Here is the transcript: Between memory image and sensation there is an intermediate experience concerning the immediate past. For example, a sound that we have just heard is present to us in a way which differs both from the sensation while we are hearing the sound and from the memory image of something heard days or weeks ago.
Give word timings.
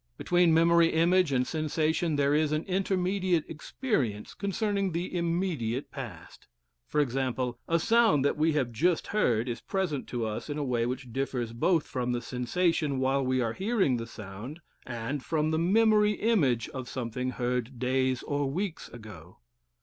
Between 0.17 0.51
memory 0.51 0.87
image 0.93 1.31
and 1.31 1.45
sensation 1.45 2.15
there 2.15 2.33
is 2.33 2.51
an 2.51 2.63
intermediate 2.63 3.47
experience 3.47 4.33
concerning 4.33 4.91
the 4.93 5.15
immediate 5.15 5.91
past. 5.91 6.47
For 6.87 6.99
example, 6.99 7.59
a 7.67 7.77
sound 7.77 8.25
that 8.25 8.35
we 8.35 8.53
have 8.53 8.71
just 8.71 9.05
heard 9.05 9.47
is 9.47 9.61
present 9.61 10.07
to 10.07 10.25
us 10.25 10.49
in 10.49 10.57
a 10.57 10.63
way 10.63 10.87
which 10.87 11.13
differs 11.13 11.53
both 11.53 11.85
from 11.85 12.13
the 12.13 12.21
sensation 12.23 12.97
while 12.97 13.23
we 13.23 13.41
are 13.41 13.53
hearing 13.53 13.97
the 13.97 14.07
sound 14.07 14.59
and 14.87 15.23
from 15.23 15.51
the 15.51 15.59
memory 15.59 16.13
image 16.13 16.67
of 16.69 16.89
something 16.89 17.29
heard 17.29 17.77
days 17.77 18.23
or 18.23 18.49
weeks 18.49 18.89
ago. 18.89 19.37